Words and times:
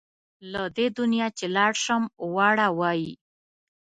له 0.51 0.63
دې 0.77 0.87
دنیا 0.99 1.27
چې 1.37 1.45
لاړ 1.55 1.73
شم 1.83 2.03
واړه 2.33 2.67
وايي. 2.79 3.13